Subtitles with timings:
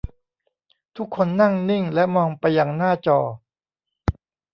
[0.97, 3.19] ทุกคนนั่งนิ่งและมองไปยังหน้าจอ